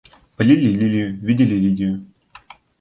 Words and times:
Полили 0.35 0.69
лилию, 0.75 1.15
видели 1.21 1.53
Лидию. 1.53 2.03